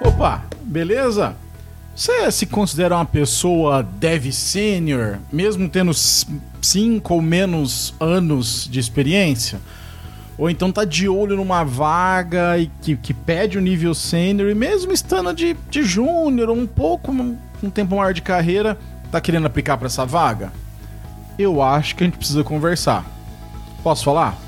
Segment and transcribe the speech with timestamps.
[0.00, 1.36] Opa, beleza?
[1.94, 9.60] Você se considera uma pessoa dev sênior, mesmo tendo 5 ou menos anos de experiência?
[10.38, 14.54] Ou então tá de olho numa vaga e que, que pede o nível sênior e
[14.54, 18.78] mesmo estando de, de júnior, um pouco, um, um tempo maior de carreira,
[19.12, 20.50] tá querendo aplicar para essa vaga?
[21.38, 23.04] Eu acho que a gente precisa conversar.
[23.82, 24.38] Posso falar?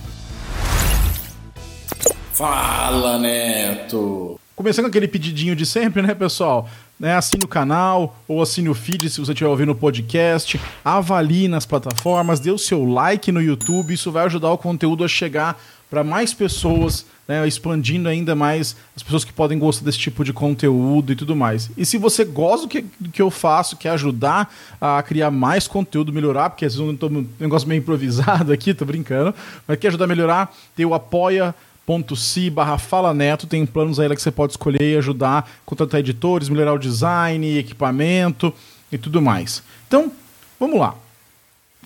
[2.33, 4.41] Fala, Neto!
[4.63, 6.71] Começando com aquele pedidinho de sempre, né, pessoal?
[6.97, 10.61] Né, assine o canal ou assine o feed se você estiver ouvindo o podcast.
[10.85, 13.93] Avalie nas plataformas, dê o seu like no YouTube.
[13.93, 19.03] Isso vai ajudar o conteúdo a chegar para mais pessoas, né, expandindo ainda mais as
[19.03, 21.69] pessoas que podem gostar desse tipo de conteúdo e tudo mais.
[21.77, 25.67] E se você gosta do que, do que eu faço, quer ajudar a criar mais
[25.67, 29.35] conteúdo, melhorar, porque às vezes eu tô um negócio meio improvisado aqui, tô brincando,
[29.67, 31.53] mas quer ajudar a melhorar, tem o apoia
[32.01, 36.49] .si barra Fala Neto, tem planos aí que você pode escolher e ajudar, contratar editores,
[36.49, 38.53] melhorar o design, equipamento
[38.91, 39.63] e tudo mais.
[39.87, 40.13] Então,
[40.59, 40.95] vamos lá.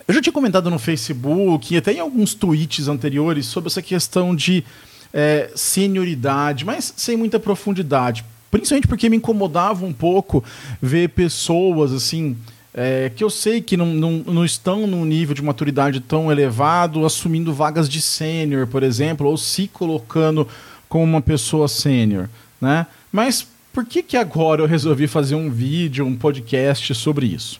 [0.07, 4.35] Eu já tinha comentado no Facebook e até em alguns tweets anteriores sobre essa questão
[4.35, 4.63] de
[5.13, 8.23] é, senioridade, mas sem muita profundidade.
[8.49, 10.43] Principalmente porque me incomodava um pouco
[10.81, 12.37] ver pessoas assim.
[12.79, 17.05] É, que eu sei que não, não, não estão num nível de maturidade tão elevado,
[17.05, 20.47] assumindo vagas de sênior, por exemplo, ou se colocando
[20.87, 22.29] como uma pessoa sênior,
[22.61, 22.85] né?
[23.11, 27.59] Mas por que que agora eu resolvi fazer um vídeo, um podcast sobre isso?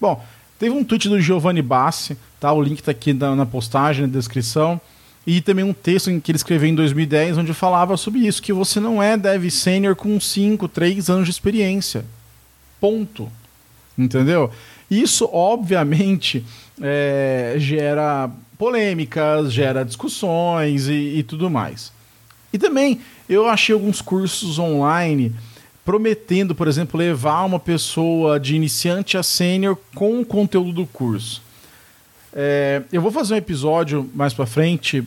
[0.00, 0.20] Bom,
[0.58, 2.52] Teve um tweet do Giovanni Bassi, tá?
[2.52, 4.80] O link está aqui na, na, postagem, na descrição.
[5.26, 8.78] E também um texto que ele escreveu em 2010, onde falava sobre isso, que você
[8.78, 12.04] não é dev sênior com 5, 3 anos de experiência.
[12.80, 13.30] Ponto.
[13.96, 14.50] Entendeu?
[14.90, 16.44] Isso, obviamente,
[16.80, 21.92] é, gera polêmicas, gera discussões e, e tudo mais.
[22.52, 25.34] E também eu achei alguns cursos online
[25.84, 31.40] prometendo, por exemplo, levar uma pessoa de iniciante a sênior com o conteúdo do curso.
[32.32, 35.06] É, eu vou fazer um episódio mais para frente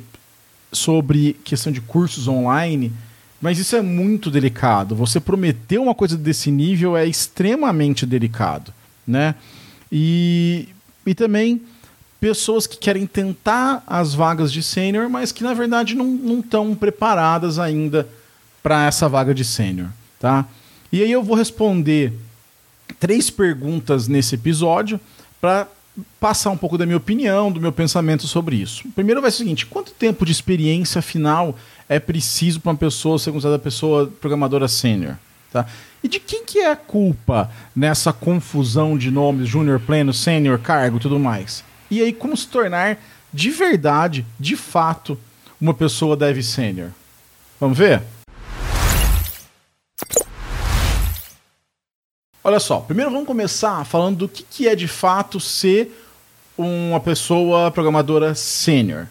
[0.72, 2.94] sobre questão de cursos online,
[3.42, 4.96] mas isso é muito delicado.
[4.96, 8.74] Você prometer uma coisa desse nível é extremamente delicado,
[9.10, 9.36] né?
[9.92, 10.70] E,
[11.06, 11.62] e também
[12.20, 17.58] pessoas que querem tentar as vagas de sênior, mas que na verdade não estão preparadas
[17.58, 18.08] ainda
[18.62, 20.46] para essa vaga de sênior, tá?
[20.92, 22.14] E aí eu vou responder
[23.00, 25.00] três perguntas nesse episódio
[25.40, 25.68] para
[26.20, 28.88] passar um pouco da minha opinião, do meu pensamento sobre isso.
[28.94, 33.18] primeiro vai ser o seguinte: quanto tempo de experiência final é preciso para uma pessoa
[33.18, 35.18] ser considerada pessoa programadora sênior?
[35.52, 35.66] Tá?
[36.04, 41.00] E de quem que é a culpa nessa confusão de nomes, júnior, pleno, sênior, cargo
[41.00, 41.64] tudo mais?
[41.90, 43.00] E aí como se tornar
[43.34, 45.20] de verdade, de fato,
[45.60, 46.90] uma pessoa dev sênior?
[47.60, 48.02] Vamos ver?
[52.44, 55.92] Olha só, primeiro vamos começar falando do que, que é de fato ser
[56.58, 59.08] uma pessoa programadora sênior.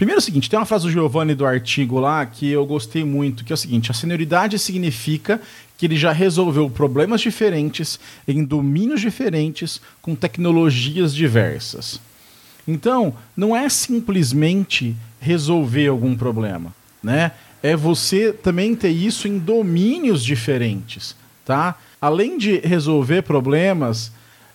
[0.00, 3.04] Primeiro é o seguinte, tem uma frase do Giovanni do artigo lá que eu gostei
[3.04, 5.38] muito, que é o seguinte: a senioridade significa
[5.76, 12.00] que ele já resolveu problemas diferentes em domínios diferentes com tecnologias diversas.
[12.66, 17.32] Então, não é simplesmente resolver algum problema, né?
[17.62, 21.78] É você também ter isso em domínios diferentes, tá?
[22.00, 24.10] além de resolver problemas,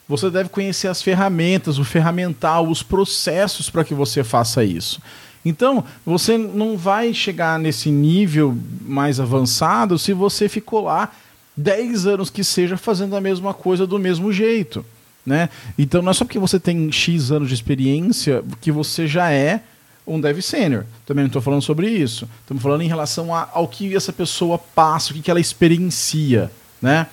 [0.10, 5.00] você deve conhecer as ferramentas, o ferramental, os processos para que você faça isso.
[5.46, 11.12] Então, você não vai chegar nesse nível mais avançado se você ficou lá
[11.56, 14.84] 10 anos que seja fazendo a mesma coisa do mesmo jeito.
[15.24, 15.50] Né?
[15.78, 19.62] Então, não é só porque você tem X anos de experiência que você já é
[20.06, 20.86] um dev sênior.
[21.06, 22.28] Também não estou falando sobre isso.
[22.42, 26.52] Estamos falando em relação a, ao que essa pessoa passa, o que, que ela experiencia.
[26.82, 27.08] Né?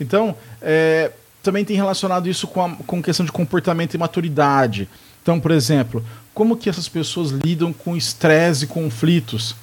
[0.00, 1.10] Então, é,
[1.42, 4.88] também tem relacionado isso com, a, com questão de comportamento e maturidade.
[5.22, 6.04] Então, por exemplo,
[6.34, 9.54] como que essas pessoas lidam com estresse e conflitos?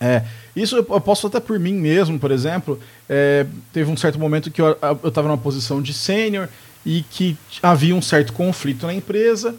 [0.00, 0.22] É,
[0.54, 2.80] isso eu, posso até por mim mesmo, por exemplo.
[3.08, 6.48] É, teve um certo momento que eu estava numa posição de sênior
[6.84, 9.54] e que havia um certo conflito na empresa.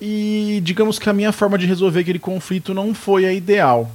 [0.00, 3.90] E digamos que a minha forma de resolver aquele conflito não foi a ideal.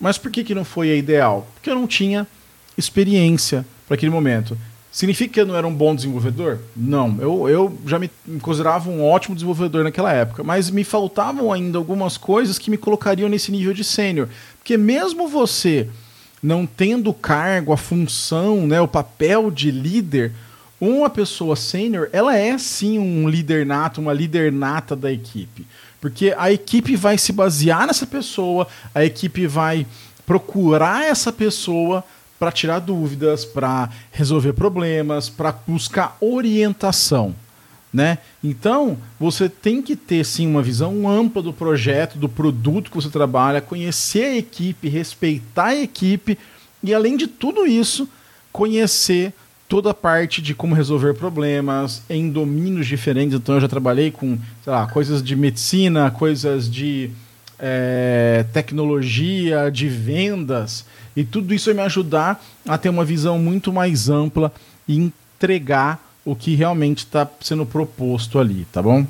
[0.00, 1.46] Mas por que, que não foi a ideal?
[1.54, 2.26] Porque eu não tinha
[2.76, 4.56] experiência para aquele momento.
[4.96, 6.58] Significa que eu não era um bom desenvolvedor?
[6.74, 8.10] Não, eu, eu já me
[8.40, 13.28] considerava um ótimo desenvolvedor naquela época, mas me faltavam ainda algumas coisas que me colocariam
[13.28, 14.26] nesse nível de sênior.
[14.56, 15.86] Porque mesmo você
[16.42, 20.32] não tendo o cargo, a função, né, o papel de líder,
[20.80, 25.66] uma pessoa sênior, ela é sim um líder nato, uma líder nata da equipe.
[26.00, 29.86] Porque a equipe vai se basear nessa pessoa, a equipe vai
[30.24, 32.02] procurar essa pessoa
[32.38, 37.34] para tirar dúvidas, para resolver problemas, para buscar orientação.
[37.92, 38.18] Né?
[38.44, 43.08] Então, você tem que ter sim uma visão ampla do projeto, do produto que você
[43.08, 46.38] trabalha, conhecer a equipe, respeitar a equipe
[46.82, 48.06] e, além de tudo isso,
[48.52, 49.32] conhecer
[49.68, 53.34] toda a parte de como resolver problemas em domínios diferentes.
[53.34, 57.10] Então, eu já trabalhei com lá, coisas de medicina, coisas de
[57.58, 60.84] é, tecnologia, de vendas,
[61.16, 64.52] e tudo isso vai me ajudar a ter uma visão muito mais ampla
[64.86, 69.06] e entregar o que realmente está sendo proposto ali, tá bom?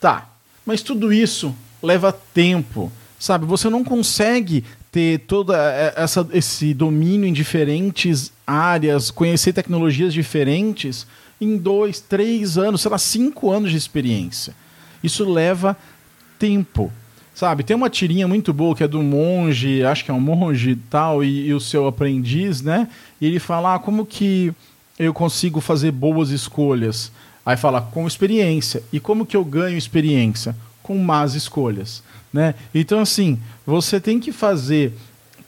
[0.00, 0.28] Tá,
[0.66, 3.46] mas tudo isso leva tempo, sabe?
[3.46, 11.06] Você não consegue ter todo essa, esse domínio em diferentes áreas, conhecer tecnologias diferentes
[11.40, 14.54] em dois, três anos, sei lá, cinco anos de experiência.
[15.02, 15.76] Isso leva
[16.38, 16.92] tempo.
[17.38, 20.74] Sabe, tem uma tirinha muito boa que é do monge, acho que é um monge
[20.90, 22.88] tal, e, e o seu aprendiz, né?
[23.20, 24.52] E ele fala: ah, como que
[24.98, 27.12] eu consigo fazer boas escolhas?
[27.46, 28.82] Aí fala, com experiência.
[28.92, 30.56] E como que eu ganho experiência?
[30.82, 32.02] Com más escolhas.
[32.32, 32.56] Né?
[32.74, 34.92] Então, assim, você tem que fazer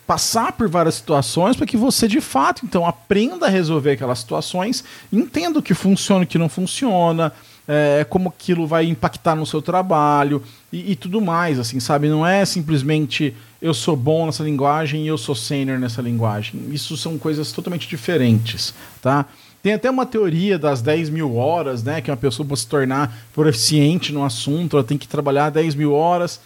[0.07, 4.85] passar por várias situações para que você de fato então aprenda a resolver aquelas situações,
[5.13, 7.33] entenda o que funciona o que não funciona,
[7.73, 12.09] é, como aquilo vai impactar no seu trabalho e, e, tudo mais, assim, sabe?
[12.09, 13.33] Não é simplesmente
[13.63, 16.61] eu sou bom nessa linguagem e eu sou sênior nessa linguagem.
[16.73, 19.25] Isso são coisas totalmente diferentes, tá?
[19.63, 22.01] Tem até uma teoria das 10 mil horas, né?
[22.01, 25.93] Que uma pessoa para se tornar proficiente no assunto, ela tem que trabalhar 10 mil
[25.93, 26.41] horas.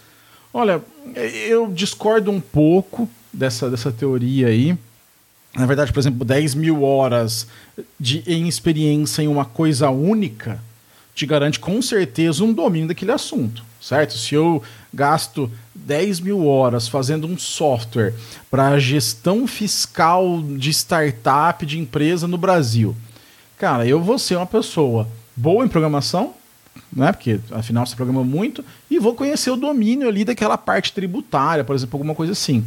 [0.53, 0.79] Olha,
[1.47, 4.77] eu discordo um pouco, dessa, dessa teoria aí.
[5.55, 7.47] Na verdade, por exemplo, 10 mil horas
[7.99, 10.59] de, em experiência em uma coisa única
[11.15, 14.17] te garante com certeza um domínio daquele assunto, certo?
[14.17, 14.61] Se eu
[14.93, 18.13] gasto 10 mil horas fazendo um software
[18.51, 22.93] para gestão fiscal de startup, de empresa no Brasil,
[23.57, 26.33] cara, eu vou ser uma pessoa boa em programação,
[26.91, 27.13] né?
[27.13, 31.75] Porque afinal você programa muito, e vou conhecer o domínio ali daquela parte tributária, por
[31.75, 32.65] exemplo, alguma coisa assim.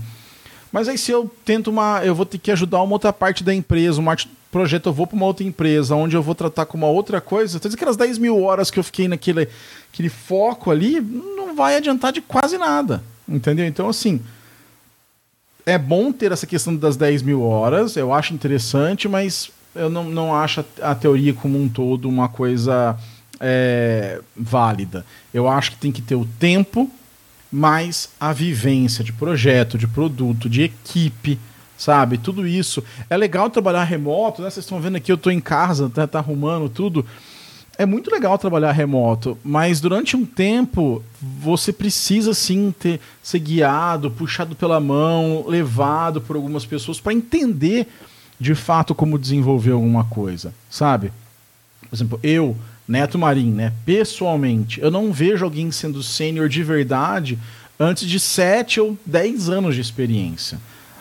[0.72, 2.02] Mas aí se eu tento uma.
[2.04, 4.04] Eu vou ter que ajudar uma outra parte da empresa, um
[4.50, 7.56] projeto, eu vou para uma outra empresa, onde eu vou tratar com uma outra coisa.
[7.56, 9.48] Então, aquelas 10 mil horas que eu fiquei naquele
[9.92, 13.02] aquele foco ali, não vai adiantar de quase nada.
[13.28, 13.66] Entendeu?
[13.66, 14.20] Então, assim.
[15.66, 20.04] É bom ter essa questão das 10 mil horas, eu acho interessante, mas eu não,
[20.04, 22.96] não acho a, teoria como um todo uma coisa
[23.38, 25.04] é, válida.
[25.32, 26.90] Eu acho que tem que ter o tempo
[27.50, 31.38] mas a vivência de projeto, de produto, de equipe,
[31.78, 32.18] sabe?
[32.18, 32.82] Tudo isso.
[33.08, 34.50] É legal trabalhar remoto, né?
[34.50, 37.06] Vocês estão vendo aqui, eu estou em casa, tá, tá arrumando tudo.
[37.78, 44.10] É muito legal trabalhar remoto, mas durante um tempo você precisa sim ter ser guiado,
[44.10, 47.86] puxado pela mão, levado por algumas pessoas para entender
[48.40, 51.12] de fato como desenvolver alguma coisa, sabe?
[51.88, 52.56] Por exemplo, eu
[52.88, 53.72] Neto Marim, né?
[53.86, 57.38] Pessoalmente, eu não vejo alguém sendo sênior de verdade
[57.78, 60.58] antes de 7 ou 10 anos de experiência.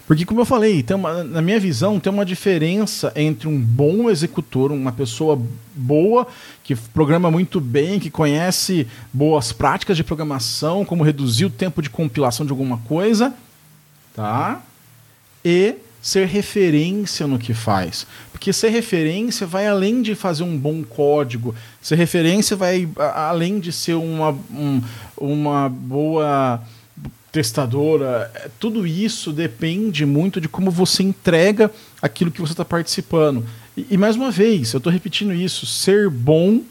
[0.07, 4.09] Porque, como eu falei, tem uma, na minha visão, tem uma diferença entre um bom
[4.09, 5.39] executor, uma pessoa
[5.75, 6.25] boa,
[6.63, 11.89] que programa muito bem, que conhece boas práticas de programação, como reduzir o tempo de
[11.89, 13.33] compilação de alguma coisa,
[14.15, 14.61] tá?
[15.43, 18.07] E ser referência no que faz.
[18.31, 23.73] Porque ser referência vai além de fazer um bom código, ser referência vai além de
[23.73, 24.81] ser uma, um,
[25.17, 26.61] uma boa
[27.37, 28.31] testadora.
[28.59, 33.45] Tudo isso depende muito de como você entrega aquilo que você está participando.
[33.75, 36.61] E, e, mais uma vez, eu estou repetindo isso: ser bom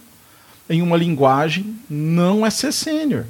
[0.68, 3.26] em uma linguagem não é ser sênior.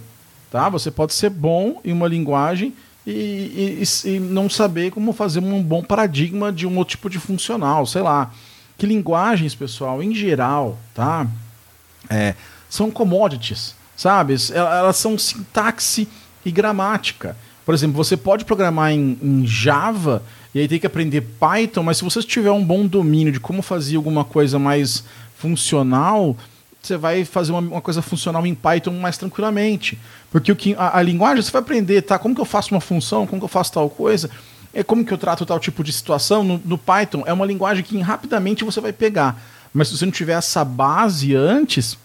[0.50, 0.70] Tá?
[0.70, 2.72] Você pode ser bom em uma linguagem
[3.06, 7.18] e, e, e, não saber como fazer um bom paradigma de um outro tipo de
[7.18, 8.32] funcional, sei lá.
[8.78, 11.26] Que linguagens, pessoal, em geral, tá?
[12.08, 12.34] É,
[12.70, 14.36] são commodities, sabe?
[14.54, 16.08] Elas são sintaxe
[16.46, 17.36] e gramática.
[17.64, 20.22] Por exemplo, você pode programar em, em Java
[20.54, 23.60] e aí tem que aprender Python, mas se você tiver um bom domínio de como
[23.60, 25.02] fazer alguma coisa mais
[25.36, 26.36] funcional,
[26.80, 29.98] você vai fazer uma, uma, coisa funcional em Python mais tranquilamente.
[30.30, 32.16] Porque o que, a, a, linguagem você vai aprender, tá?
[32.16, 34.30] Como que eu faço uma função, como que eu faço tal coisa,
[34.72, 36.44] é como que eu trato tal tipo de situação.
[36.44, 39.42] No, no Python é uma linguagem que rapidamente você vai pegar.
[39.74, 41.98] Mas se você não tiver essa base antes,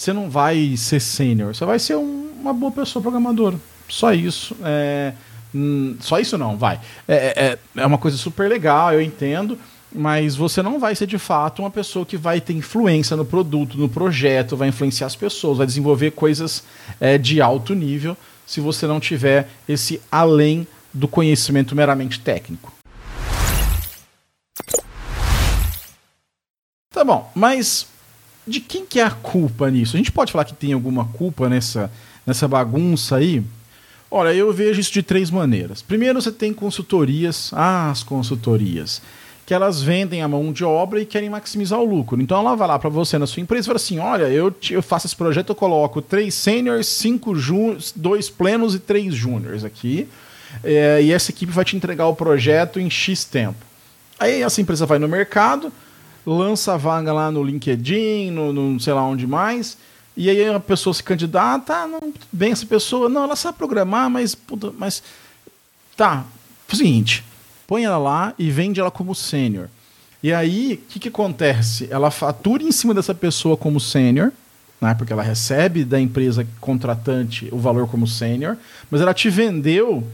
[0.00, 1.54] você não vai ser sênior.
[1.54, 3.60] Você vai ser um, uma boa pessoa programadora.
[3.86, 4.56] Só isso.
[4.64, 5.12] É,
[5.54, 6.80] hum, só isso não, vai.
[7.06, 9.58] É, é, é uma coisa super legal, eu entendo
[9.92, 13.76] mas você não vai ser de fato uma pessoa que vai ter influência no produto,
[13.76, 16.62] no projeto, vai influenciar as pessoas, vai desenvolver coisas
[17.00, 18.16] é, de alto nível
[18.46, 20.64] se você não tiver esse além
[20.94, 22.72] do conhecimento meramente técnico.
[26.94, 27.88] Tá bom, mas
[28.46, 29.96] de quem que é a culpa nisso?
[29.96, 31.90] A gente pode falar que tem alguma culpa nessa,
[32.26, 33.42] nessa bagunça aí?
[34.10, 35.82] Olha, eu vejo isso de três maneiras.
[35.82, 39.00] Primeiro, você tem consultorias, as consultorias,
[39.46, 42.20] que elas vendem a mão de obra e querem maximizar o lucro.
[42.20, 44.82] Então ela vai lá para você na sua empresa e fala assim: olha, eu, eu
[44.82, 50.08] faço esse projeto, eu coloco três seniors, cinco júniors, dois plenos e três júniors aqui.
[50.64, 53.64] É, e essa equipe vai te entregar o projeto em X tempo.
[54.18, 55.72] Aí essa empresa vai no mercado,
[56.26, 59.76] lança a vaga lá no LinkedIn, no, no sei lá onde mais
[60.16, 64.10] e aí a pessoa se candidata, ah, não, bem essa pessoa, não, ela sabe programar,
[64.10, 65.02] mas, puta, mas
[65.96, 66.26] tá,
[66.70, 67.24] o seguinte,
[67.66, 69.68] põe ela lá e vende ela como sênior.
[70.22, 71.88] E aí, o que, que acontece?
[71.90, 74.30] Ela fatura em cima dessa pessoa como sênior,
[74.78, 78.58] né, porque ela recebe da empresa contratante o valor como sênior,
[78.90, 80.06] mas ela te vendeu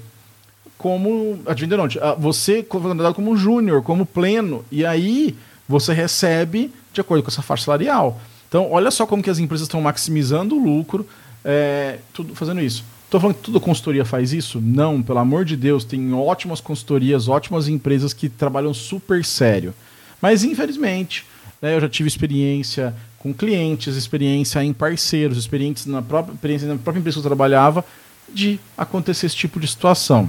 [0.78, 1.40] como.
[1.54, 5.36] Te vendeu não, você contratado como júnior, como pleno, e aí
[5.68, 8.20] você recebe de acordo com essa faixa salarial.
[8.49, 11.06] Então, olha só como que as empresas estão maximizando o lucro
[11.46, 12.85] é, tudo fazendo isso.
[13.04, 14.61] Estou falando que toda consultoria faz isso?
[14.61, 19.73] Não, pelo amor de Deus, tem ótimas consultorias, ótimas empresas que trabalham super sério.
[20.20, 21.25] Mas, infelizmente,
[21.62, 26.75] né, eu já tive experiência com clientes, experiência em parceiros, experiência na própria, experiência na
[26.75, 27.85] própria empresa que eu trabalhava,
[28.28, 30.28] de acontecer esse tipo de situação.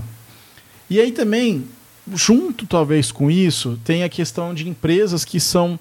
[0.87, 1.65] E aí também,
[2.13, 5.79] junto talvez com isso, tem a questão de empresas que são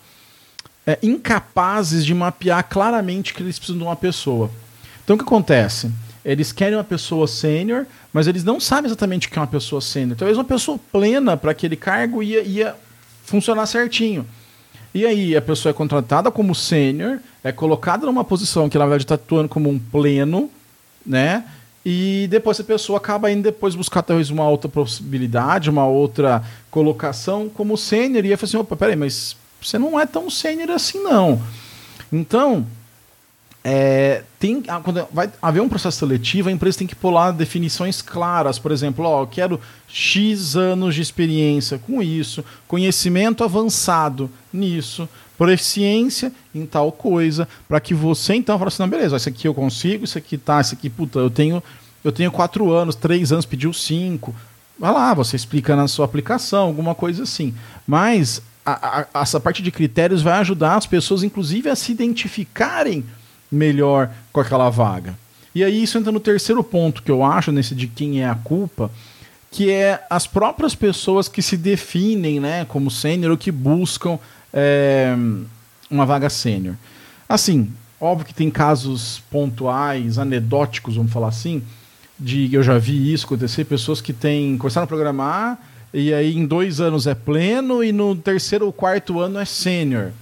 [0.86, 4.50] é, incapazes de mapear claramente que eles precisam de uma pessoa.
[5.04, 5.90] Então o que acontece?
[6.24, 9.80] Eles querem uma pessoa sênior, mas eles não sabem exatamente o que é uma pessoa
[9.80, 10.16] sênior.
[10.16, 12.74] Talvez uma pessoa plena para aquele cargo ia, ia
[13.24, 14.26] funcionar certinho.
[14.92, 19.04] E aí a pessoa é contratada como sênior, é colocada numa posição que na verdade
[19.04, 20.50] está atuando como um pleno,
[21.04, 21.44] né?
[21.88, 27.48] E depois a pessoa acaba indo depois buscar talvez uma outra possibilidade, uma outra colocação
[27.48, 28.24] como sênior.
[28.24, 31.40] E aí fala assim, opa, peraí, mas você não é tão sênior assim, não.
[32.12, 32.66] Então,
[33.62, 38.58] é, tem, quando vai haver um processo seletivo, a empresa tem que pular definições claras.
[38.58, 46.32] Por exemplo, ó, eu quero X anos de experiência com isso, conhecimento avançado nisso, proficiência
[46.54, 50.04] em tal coisa, para que você então fale assim, não, beleza, isso aqui eu consigo,
[50.04, 51.62] isso aqui tá, isso aqui, puta, eu tenho,
[52.02, 54.34] eu tenho quatro anos, três anos, pediu cinco.
[54.78, 57.54] Vai lá, você explica na sua aplicação, alguma coisa assim.
[57.86, 63.04] Mas a, a, essa parte de critérios vai ajudar as pessoas, inclusive, a se identificarem
[63.50, 65.14] melhor com aquela vaga.
[65.54, 68.34] E aí isso entra no terceiro ponto que eu acho nesse de quem é a
[68.34, 68.90] culpa,
[69.50, 74.18] que é as próprias pessoas que se definem né, como sênior ou que buscam
[74.52, 75.14] é,
[75.90, 76.74] uma vaga sênior.
[77.28, 81.62] Assim, óbvio que tem casos pontuais, anedóticos, vamos falar assim,
[82.18, 85.58] de eu já vi isso acontecer, pessoas que têm começaram a programar
[85.92, 90.12] e aí em dois anos é pleno e no terceiro ou quarto ano é sênior.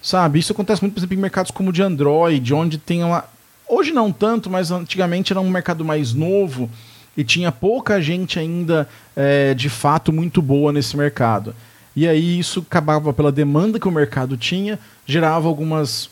[0.00, 0.38] Sabe?
[0.38, 3.24] Isso acontece muito, por exemplo, em mercados como o de Android, onde tem uma.
[3.68, 6.70] Hoje não tanto, mas antigamente era um mercado mais novo
[7.16, 11.54] e tinha pouca gente ainda é, de fato muito boa nesse mercado.
[11.98, 16.10] E aí isso acabava pela demanda que o mercado tinha, gerava algumas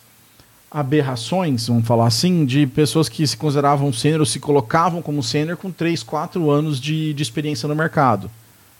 [0.70, 5.56] aberrações, vamos falar assim, de pessoas que se consideravam sênior ou se colocavam como sênior
[5.56, 8.30] com 3, 4 anos de, de experiência no mercado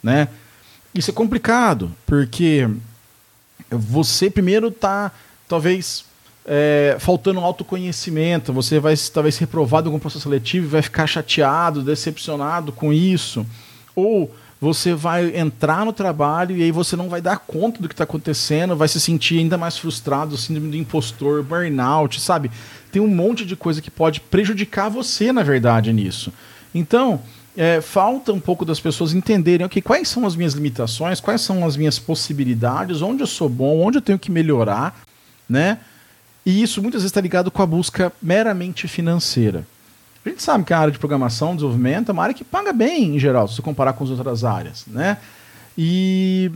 [0.07, 0.29] né?
[0.95, 2.69] Isso é complicado, porque
[3.69, 5.11] você primeiro está,
[5.49, 6.05] talvez,
[6.47, 11.83] é, faltando autoconhecimento, você vai talvez reprovado em algum processo seletivo e vai ficar chateado,
[11.83, 13.45] decepcionado com isso.
[13.97, 17.95] Ou você vai entrar no trabalho e aí você não vai dar conta do que
[17.95, 22.51] está acontecendo, vai se sentir ainda mais frustrado, síndrome do impostor, burnout, sabe?
[22.91, 26.33] Tem um monte de coisa que pode prejudicar você, na verdade, nisso.
[26.75, 27.21] Então,
[27.57, 31.67] é, falta um pouco das pessoas entenderem okay, quais são as minhas limitações, quais são
[31.67, 35.03] as minhas possibilidades, onde eu sou bom, onde eu tenho que melhorar,
[35.49, 35.79] né?
[36.45, 39.67] E isso muitas vezes está ligado com a busca meramente financeira.
[40.26, 43.14] A gente sabe que a área de programação, desenvolvimento é uma área que paga bem
[43.14, 45.18] em geral, se você comparar com as outras áreas, né?
[45.78, 46.50] E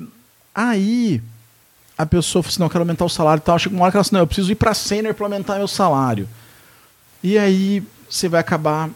[0.53, 1.23] aí
[1.97, 3.59] a pessoa fala assim, não, quero aumentar o salário e tal.
[3.59, 5.69] Chega uma hora que ela assim, não, eu preciso ir para sênior para aumentar meu
[5.69, 6.29] salário.
[7.23, 8.91] E aí você vai acabar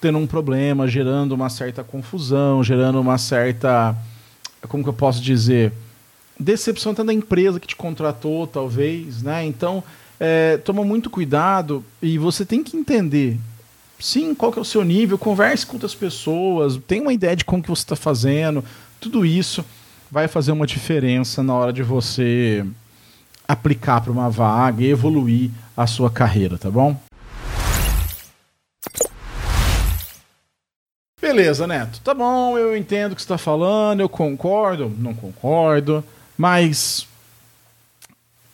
[0.00, 3.96] tendo um problema, gerando uma certa confusão, gerando uma certa.
[4.68, 5.72] Como que eu posso dizer?
[6.38, 9.46] Decepção até da empresa que te contratou, talvez, né?
[9.46, 9.82] Então,
[10.18, 13.38] é, toma muito cuidado e você tem que entender.
[14.00, 17.44] Sim, qual que é o seu nível, converse com outras pessoas, tenha uma ideia de
[17.44, 18.64] como que você está fazendo.
[18.98, 19.64] Tudo isso
[20.10, 22.64] vai fazer uma diferença na hora de você
[23.46, 26.96] aplicar para uma vaga e evoluir a sua carreira, tá bom?
[31.30, 32.00] beleza, Neto.
[32.00, 36.02] Tá bom, eu entendo o que você está falando, eu concordo, não concordo,
[36.36, 37.06] mas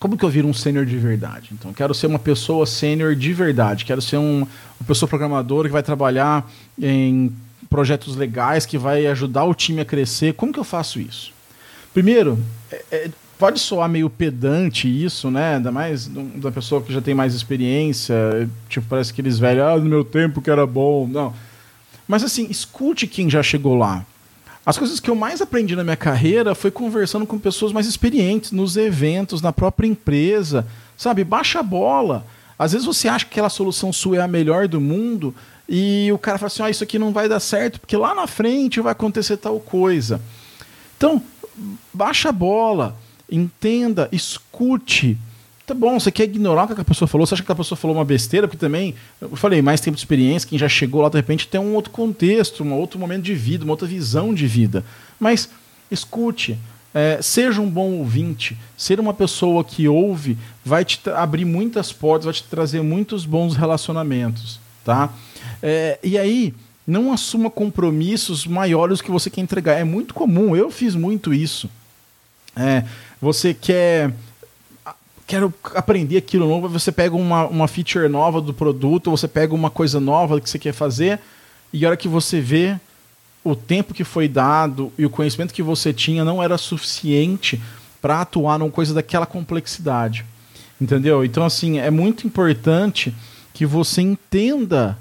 [0.07, 1.51] como que eu viro um sênior de verdade?
[1.53, 4.47] Então, quero ser uma pessoa sênior de verdade, quero ser um,
[4.81, 6.49] uma pessoa programadora que vai trabalhar
[6.81, 7.33] em
[7.69, 10.35] projetos legais, que vai ajudar o time a crescer.
[10.35, 11.33] Como que eu faço isso?
[11.93, 12.39] Primeiro,
[12.71, 15.57] é, é, pode soar meio pedante isso, né?
[15.57, 19.77] Ainda mais da pessoa que já tem mais experiência, tipo, parece que eles velhos, ah,
[19.77, 21.09] no meu tempo que era bom.
[21.09, 21.35] Não.
[22.07, 24.07] Mas assim, escute quem já chegou lá.
[24.67, 28.51] As coisas que eu mais aprendi na minha carreira foi conversando com pessoas mais experientes
[28.51, 30.67] nos eventos, na própria empresa.
[30.97, 32.27] Sabe, baixa a bola.
[32.59, 35.33] Às vezes você acha que aquela solução sua é a melhor do mundo
[35.69, 38.27] e o cara fala assim: ah, isso aqui não vai dar certo porque lá na
[38.27, 40.21] frente vai acontecer tal coisa.
[40.97, 41.23] Então,
[41.95, 42.97] baixa a bola,
[43.31, 45.17] entenda, escute,
[45.67, 47.27] Tá bom, você quer ignorar o que a pessoa falou?
[47.27, 48.47] Você acha que a pessoa falou uma besteira?
[48.47, 51.61] Porque também, eu falei, mais tempo de experiência, quem já chegou lá, de repente, tem
[51.61, 54.85] um outro contexto, um outro momento de vida, uma outra visão de vida.
[55.19, 55.51] Mas
[55.91, 56.57] escute,
[56.95, 62.27] é, seja um bom ouvinte, ser uma pessoa que ouve vai te abrir muitas portas,
[62.27, 65.13] vai te trazer muitos bons relacionamentos, tá?
[65.61, 66.55] É, e aí,
[66.87, 69.73] não assuma compromissos maiores que você quer entregar.
[69.73, 71.69] É muito comum, eu fiz muito isso.
[72.55, 72.85] É,
[73.21, 74.13] você quer
[75.27, 79.71] quero aprender aquilo novo, você pega uma, uma feature nova do produto, você pega uma
[79.71, 81.19] coisa nova que você quer fazer,
[81.73, 82.79] e a hora que você vê
[83.43, 87.61] o tempo que foi dado e o conhecimento que você tinha não era suficiente
[88.01, 90.25] para atuar numa coisa daquela complexidade.
[90.81, 91.25] Entendeu?
[91.25, 93.15] Então, assim, é muito importante
[93.55, 94.99] que você entenda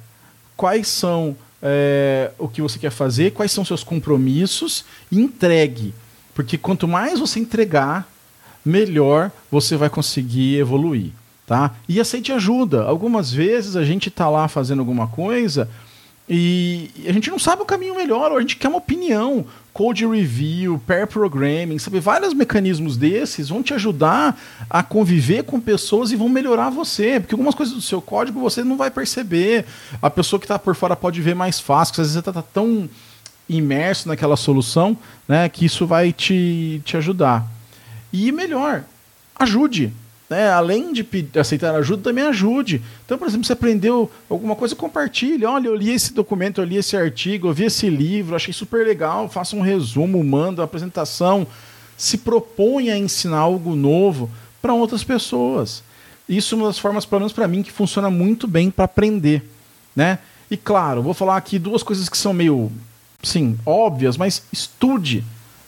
[0.56, 5.94] quais são é, o que você quer fazer, quais são seus compromissos e entregue.
[6.34, 8.08] Porque quanto mais você entregar,
[8.66, 11.12] melhor você vai conseguir evoluir,
[11.46, 11.72] tá?
[11.88, 12.84] E aceite ajuda.
[12.84, 15.70] Algumas vezes a gente está lá fazendo alguma coisa
[16.28, 20.08] e a gente não sabe o caminho melhor, ou a gente quer uma opinião, code
[20.08, 22.00] review, pair programming, sabe?
[22.00, 27.36] Vários mecanismos desses vão te ajudar a conviver com pessoas e vão melhorar você, porque
[27.36, 29.66] algumas coisas do seu código você não vai perceber.
[30.02, 32.42] A pessoa que está por fora pode ver mais fácil, às vezes você está tá
[32.42, 32.90] tão
[33.48, 34.98] imerso naquela solução,
[35.28, 37.55] né, que isso vai te, te ajudar.
[38.16, 38.86] E melhor,
[39.38, 39.92] ajude.
[40.30, 40.50] Né?
[40.50, 41.06] Além de
[41.38, 42.82] aceitar ajuda, também ajude.
[43.06, 45.46] Então, por exemplo, você aprendeu alguma coisa, compartilhe.
[45.46, 48.88] Olha, eu li esse documento, eu li esse artigo, eu vi esse livro, achei super
[48.88, 49.28] legal.
[49.28, 51.46] Faça um resumo, manda uma apresentação.
[51.98, 55.84] Se proponha a ensinar algo novo para outras pessoas.
[56.28, 59.44] Isso é uma das formas, pelo menos para mim, que funciona muito bem para aprender.
[59.94, 60.20] Né?
[60.50, 62.72] E claro, vou falar aqui duas coisas que são meio,
[63.22, 65.24] sim, óbvias, mas estude,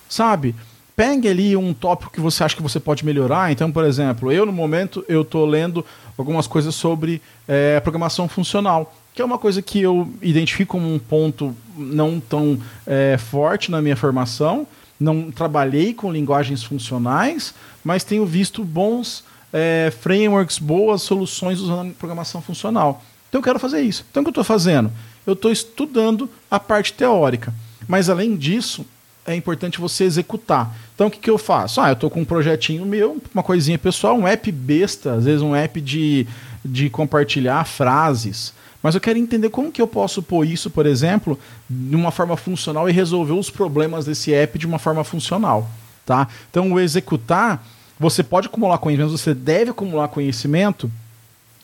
[0.08, 0.56] sabe?
[0.98, 3.52] Pegue ali um tópico que você acha que você pode melhorar.
[3.52, 5.86] Então, por exemplo, eu no momento eu estou lendo
[6.18, 10.98] algumas coisas sobre é, programação funcional, que é uma coisa que eu identifico como um
[10.98, 14.66] ponto não tão é, forte na minha formação.
[15.00, 22.42] Não trabalhei com linguagens funcionais, mas tenho visto bons é, frameworks, boas soluções usando programação
[22.42, 23.04] funcional.
[23.30, 24.04] Então eu quero fazer isso.
[24.10, 24.92] Então o que eu estou fazendo?
[25.28, 27.54] Eu estou estudando a parte teórica.
[27.88, 28.84] Mas além disso,
[29.28, 30.74] é importante você executar.
[30.96, 31.82] Então o que, que eu faço?
[31.82, 35.42] Ah, eu estou com um projetinho meu, uma coisinha pessoal, um app besta, às vezes
[35.42, 36.26] um app de,
[36.64, 38.54] de compartilhar frases.
[38.82, 41.38] Mas eu quero entender como que eu posso pôr isso, por exemplo,
[41.70, 45.70] de uma forma funcional e resolver os problemas desse app de uma forma funcional.
[46.06, 46.26] Tá?
[46.50, 47.62] Então o executar,
[48.00, 50.90] você pode acumular conhecimento, você deve acumular conhecimento,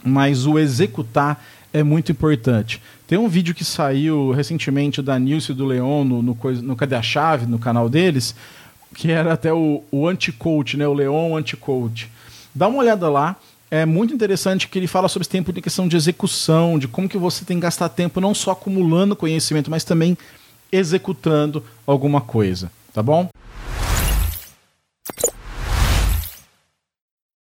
[0.03, 1.41] mas o executar
[1.73, 2.79] é muito importante.
[3.07, 6.95] Tem um vídeo que saiu recentemente da Nilce e do Leon no, no, no Cadê
[6.95, 8.35] a Chave, no canal deles,
[8.93, 10.87] que era até o, o anti-coach, né?
[10.87, 12.09] o Leon anti-coach.
[12.53, 13.35] Dá uma olhada lá,
[13.71, 17.09] é muito interessante que ele fala sobre esse tempo de questão de execução, de como
[17.09, 20.15] que você tem que gastar tempo não só acumulando conhecimento, mas também
[20.71, 23.27] executando alguma coisa, tá bom?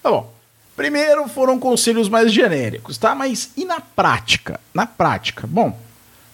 [0.02, 0.31] Tá bom.
[0.76, 3.14] Primeiro foram conselhos mais genéricos, tá?
[3.14, 4.58] Mas e na prática?
[4.72, 5.78] Na prática, bom,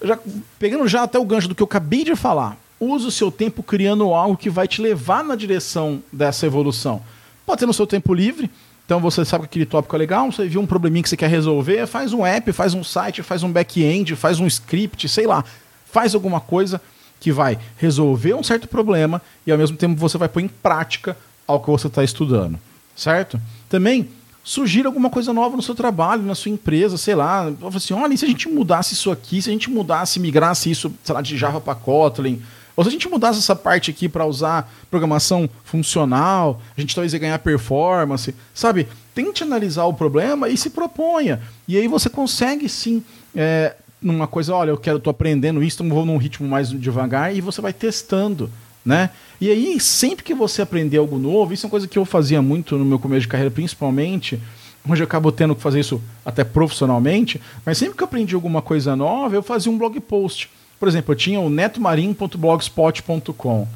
[0.02, 0.18] já,
[0.58, 3.62] pegando já até o gancho do que eu acabei de falar, use o seu tempo
[3.62, 7.02] criando algo que vai te levar na direção dessa evolução.
[7.44, 8.50] Pode ser no seu tempo livre,
[8.84, 11.28] então você sabe que aquele tópico é legal, você viu um probleminha que você quer
[11.28, 15.44] resolver, faz um app, faz um site, faz um back-end, faz um script, sei lá,
[15.90, 16.80] faz alguma coisa
[17.18, 21.16] que vai resolver um certo problema e ao mesmo tempo você vai pôr em prática
[21.46, 22.58] ao que você está estudando,
[22.94, 23.40] certo?
[23.68, 24.08] Também
[24.48, 27.52] sugira alguma coisa nova no seu trabalho, na sua empresa, sei lá.
[27.74, 31.14] Assim, olha, se a gente mudasse isso aqui, se a gente mudasse, migrasse isso, sei
[31.14, 32.40] lá, de Java para Kotlin,
[32.74, 37.12] ou se a gente mudasse essa parte aqui para usar programação funcional, a gente talvez
[37.12, 38.88] ia ganhar performance, sabe?
[39.14, 41.42] Tente analisar o problema e se proponha.
[41.66, 43.04] E aí você consegue sim
[43.36, 47.36] é, numa coisa, olha, eu quero, tô aprendendo isso, então vou num ritmo mais devagar
[47.36, 48.50] e você vai testando,
[48.88, 49.10] né?
[49.38, 52.40] E aí, sempre que você aprender algo novo, isso é uma coisa que eu fazia
[52.40, 54.40] muito no meu começo de carreira, principalmente,
[54.88, 58.62] hoje eu acabo tendo que fazer isso até profissionalmente, mas sempre que eu aprendi alguma
[58.62, 60.48] coisa nova, eu fazia um blog post.
[60.80, 63.68] Por exemplo, eu tinha o netomarim.blogspot.com.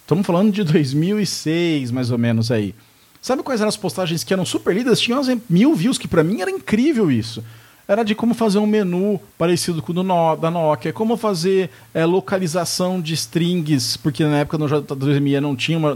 [0.00, 2.74] Estamos falando de 2006, mais ou menos aí.
[3.20, 4.98] Sabe quais eram as postagens que eram super lidas?
[4.98, 7.44] Tinham mil views, que para mim era incrível isso.
[7.86, 12.04] Era de como fazer um menu parecido com o do da Nokia, como fazer é,
[12.04, 15.92] localização de strings, porque na época no J2ME não tinha uma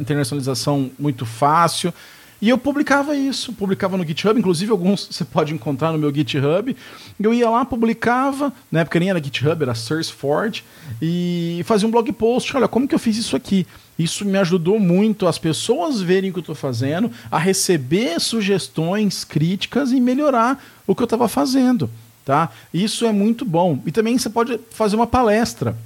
[0.00, 1.94] internacionalização muito fácil.
[2.40, 6.74] E eu publicava isso, publicava no GitHub, inclusive alguns você pode encontrar no meu GitHub.
[7.18, 10.64] Eu ia lá, publicava, na época nem era GitHub, era SourceForge,
[11.02, 13.66] e fazia um blog post, olha, como que eu fiz isso aqui?
[13.98, 19.24] Isso me ajudou muito as pessoas verem o que eu estou fazendo, a receber sugestões,
[19.24, 21.90] críticas e melhorar o que eu estava fazendo.
[22.24, 22.50] Tá?
[22.72, 23.82] Isso é muito bom.
[23.84, 25.76] E também você pode fazer uma palestra.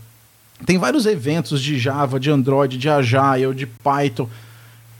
[0.66, 4.28] Tem vários eventos de Java, de Android, de Agile, de Python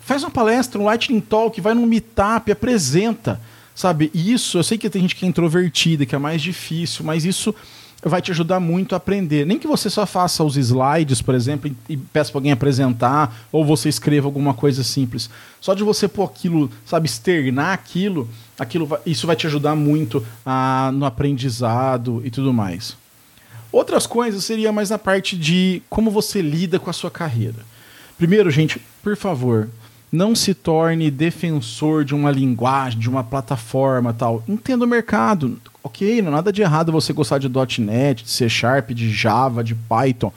[0.05, 3.41] Faz uma palestra, um Lightning Talk, vai num meetup, apresenta.
[3.75, 4.11] Sabe?
[4.13, 7.55] Isso, eu sei que tem gente que é introvertida, que é mais difícil, mas isso
[8.03, 9.47] vai te ajudar muito a aprender.
[9.47, 13.65] Nem que você só faça os slides, por exemplo, e peça para alguém apresentar, ou
[13.65, 15.31] você escreva alguma coisa simples.
[15.61, 20.25] Só de você pôr aquilo, sabe, externar aquilo, aquilo vai, isso vai te ajudar muito
[20.45, 22.97] a, no aprendizado e tudo mais.
[23.71, 27.65] Outras coisas seria mais na parte de como você lida com a sua carreira.
[28.19, 29.71] Primeiro, gente, por favor,
[30.11, 34.45] não se torne defensor de uma linguagem, de uma plataforma tal.
[34.47, 35.59] Entenda o mercado.
[35.83, 37.49] Ok, não é nada de errado você gostar de
[37.81, 40.33] .NET, de C Sharp, de Java, de Python,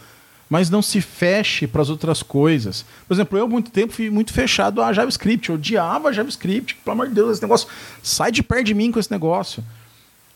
[0.49, 2.83] mas não se feche para as outras coisas.
[3.07, 7.07] Por exemplo, eu muito tempo fui muito fechado a JavaScript, eu odiava JavaScript, pelo amor
[7.07, 7.67] de Deus, esse negócio,
[8.01, 9.63] sai de perto de mim com esse negócio.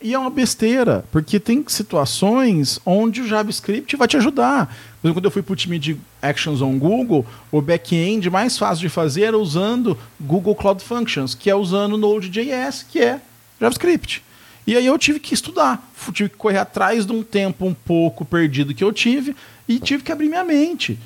[0.02, 4.68] E é uma besteira, porque tem situações onde o JavaScript vai te ajudar.
[4.68, 8.58] Por exemplo, quando eu fui para o time de Actions on Google, o back-end mais
[8.58, 13.20] fácil de fazer era usando Google Cloud Functions, que é usando Node.js, que é
[13.60, 14.24] JavaScript.
[14.70, 15.82] E aí eu tive que estudar,
[16.14, 19.36] tive que correr atrás de um tempo um pouco perdido que eu tive
[19.68, 21.00] e tive que abrir minha mente.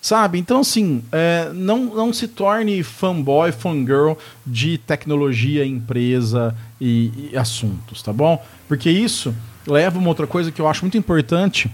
[0.00, 0.38] Sabe?
[0.38, 4.12] Então, assim, é, não, não se torne fanboy, fangirl
[4.46, 8.40] de tecnologia, empresa e, e assuntos, tá bom?
[8.68, 9.34] Porque isso
[9.66, 11.68] leva uma outra coisa que eu acho muito importante,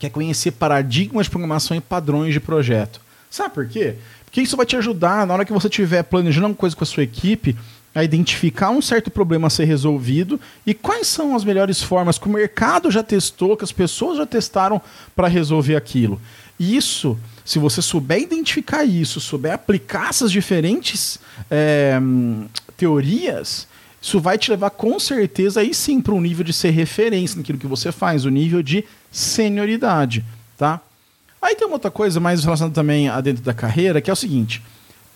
[0.00, 3.00] que é conhecer paradigmas de programação e padrões de projeto.
[3.30, 3.94] Sabe por quê?
[4.24, 6.86] Porque isso vai te ajudar na hora que você estiver planejando uma coisa com a
[6.86, 7.56] sua equipe
[7.96, 12.28] a identificar um certo problema a ser resolvido e quais são as melhores formas que
[12.28, 14.80] o mercado já testou, que as pessoas já testaram
[15.14, 16.20] para resolver aquilo.
[16.60, 21.96] Isso se você souber identificar isso, souber aplicar essas diferentes é,
[22.76, 23.68] teorias,
[24.02, 27.56] isso vai te levar com certeza aí sim para um nível de ser referência naquilo
[27.56, 30.24] que você faz, o nível de senioridade,
[30.58, 30.80] tá?
[31.40, 34.16] Aí tem uma outra coisa mais relacionada também a dentro da carreira, que é o
[34.16, 34.60] seguinte: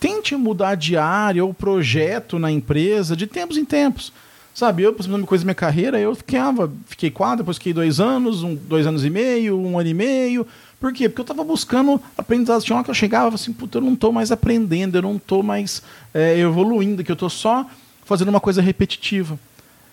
[0.01, 4.11] tente mudar de área ou projeto na empresa de tempos em tempos.
[4.51, 8.01] Sabe, eu, por exemplo, coisa da minha carreira, eu ficava, fiquei quatro, depois fiquei dois
[8.01, 10.45] anos, um, dois anos e meio, um ano e meio,
[10.77, 11.07] por quê?
[11.07, 12.61] Porque eu estava buscando aprendizado.
[12.63, 15.43] Tinha hora que eu chegava assim, puta, eu não estou mais aprendendo, eu não estou
[15.43, 15.83] mais
[16.13, 17.65] é, evoluindo, que eu estou só
[18.03, 19.39] fazendo uma coisa repetitiva.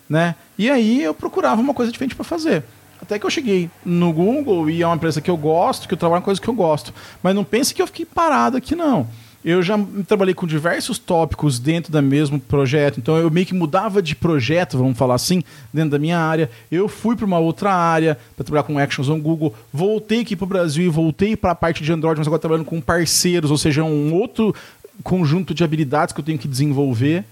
[0.09, 0.35] Né?
[0.57, 2.65] E aí eu procurava uma coisa diferente para fazer.
[3.01, 5.99] Até que eu cheguei no Google e é uma empresa que eu gosto, que eu
[5.99, 6.93] trabalho com coisa que eu gosto.
[7.23, 9.07] Mas não pense que eu fiquei parado aqui, não
[9.45, 14.03] eu já trabalhei com diversos tópicos dentro do mesmo projeto, então eu meio que mudava
[14.03, 16.51] de projeto, vamos falar assim, dentro da minha área.
[16.71, 20.45] Eu fui para uma outra área para trabalhar com Actions on Google, voltei aqui para
[20.45, 23.59] o Brasil e voltei para a parte de Android, mas agora trabalhando com parceiros, ou
[23.59, 24.55] seja, um outro
[25.03, 27.25] conjunto de habilidades que eu tenho que desenvolver.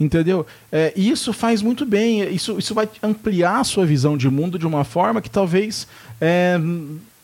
[0.00, 0.44] Entendeu?
[0.72, 4.66] É, isso faz muito bem, isso, isso vai ampliar a sua visão de mundo de
[4.66, 5.86] uma forma que talvez
[6.20, 6.58] é,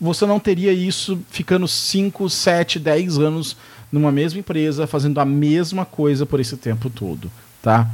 [0.00, 3.56] você não teria isso ficando 5, 7, 10 anos
[3.90, 7.30] numa mesma empresa, fazendo a mesma coisa por esse tempo todo,
[7.62, 7.88] tá?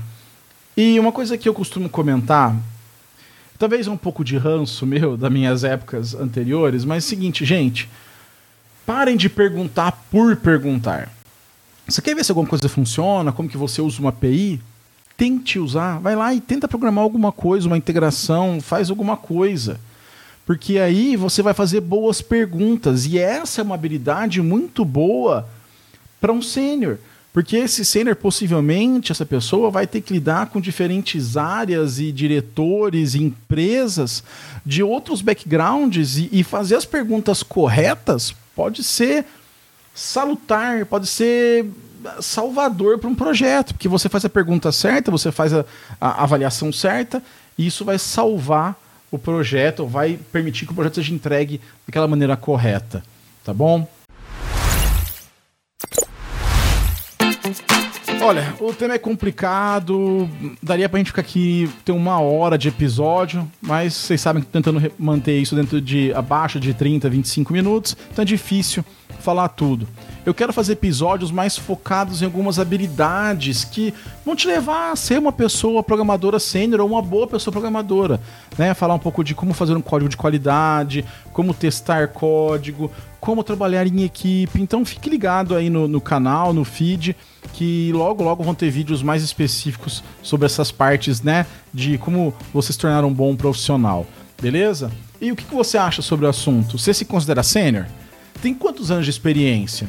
[0.77, 2.57] E uma coisa que eu costumo comentar,
[3.59, 7.89] talvez um pouco de ranço meu das minhas épocas anteriores, mas é o seguinte, gente,
[8.85, 11.11] parem de perguntar por perguntar.
[11.87, 14.61] Você quer ver se alguma coisa funciona, como que você usa uma API?
[15.17, 19.79] Tente usar, vai lá e tenta programar alguma coisa, uma integração, faz alguma coisa.
[20.45, 25.49] Porque aí você vai fazer boas perguntas e essa é uma habilidade muito boa
[26.25, 26.97] para um sênior.
[27.35, 33.15] Porque esse sênior, possivelmente, essa pessoa vai ter que lidar com diferentes áreas e diretores
[33.15, 34.25] e empresas
[34.65, 39.27] de outros backgrounds e, e fazer as perguntas corretas pode ser
[39.95, 41.67] salutar, pode ser
[42.23, 45.67] salvador para um projeto, porque você faz a pergunta certa, você faz a,
[46.01, 47.23] a avaliação certa
[47.59, 52.35] e isso vai salvar o projeto, vai permitir que o projeto seja entregue daquela maneira
[52.35, 53.03] correta,
[53.45, 53.87] tá bom?
[58.23, 60.29] Olha, o tema é complicado,
[60.63, 64.81] daria pra gente ficar aqui ter uma hora de episódio, mas vocês sabem que tentando
[64.99, 68.83] manter isso dentro de abaixo de 30, 25 minutos, então é difícil
[69.21, 69.87] falar tudo.
[70.25, 73.93] Eu quero fazer episódios mais focados em algumas habilidades que
[74.25, 78.21] vão te levar a ser uma pessoa programadora sênior ou uma boa pessoa programadora,
[78.57, 78.73] né?
[78.73, 83.87] Falar um pouco de como fazer um código de qualidade, como testar código, como trabalhar
[83.87, 84.61] em equipe.
[84.61, 87.15] Então fique ligado aí no, no canal, no feed
[87.53, 92.73] que logo logo vão ter vídeos mais específicos sobre essas partes, né, de como você
[92.73, 94.07] se tornar um bom profissional,
[94.41, 94.91] beleza?
[95.21, 96.79] E o que, que você acha sobre o assunto?
[96.79, 97.87] Você se considera sênior?
[98.43, 99.89] Tem quantos anos de experiência?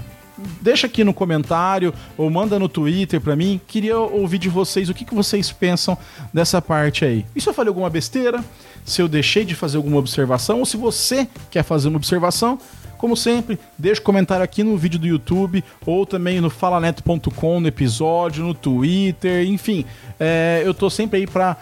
[0.61, 3.59] Deixa aqui no comentário ou manda no Twitter para mim.
[3.67, 5.97] Queria ouvir de vocês o que, que vocês pensam
[6.33, 7.25] dessa parte aí.
[7.35, 8.43] E se eu falei alguma besteira?
[8.83, 10.59] Se eu deixei de fazer alguma observação?
[10.59, 12.59] Ou se você quer fazer uma observação?
[12.97, 17.67] Como sempre, deixa um comentário aqui no vídeo do YouTube ou também no falaneto.com, no
[17.67, 19.85] episódio, no Twitter, enfim.
[20.19, 21.57] É, eu tô sempre aí para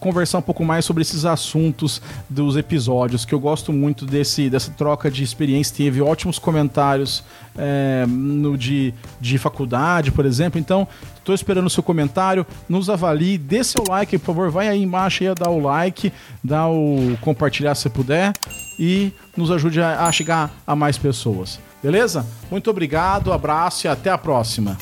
[0.00, 4.72] conversar um pouco mais sobre esses assuntos dos episódios, que eu gosto muito desse, dessa
[4.72, 5.76] troca de experiência.
[5.76, 7.22] Teve ótimos comentários
[7.56, 10.58] é, no de, de faculdade, por exemplo.
[10.58, 10.88] Então,
[11.20, 12.46] estou esperando o seu comentário.
[12.68, 14.50] Nos avalie, dê seu like, por favor.
[14.50, 18.32] Vai aí embaixo e dá o like, dá o compartilhar se puder
[18.78, 21.58] e nos ajude a, chegar a mais pessoas.
[21.82, 22.26] Beleza?
[22.50, 24.76] Muito obrigado, abraço e até a próxima.